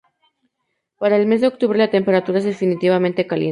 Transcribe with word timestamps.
Para 0.97 1.15
el 1.15 1.27
mes 1.27 1.41
de 1.41 1.47
octubre 1.51 1.77
la 1.77 1.91
temperatura 1.91 2.39
es 2.39 2.43
definitivamente 2.45 3.27
caliente. 3.27 3.49